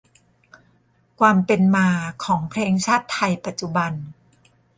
[1.19, 1.87] ความเป็นมา
[2.23, 3.91] ของเพลงชาติไทยปัจจุบัน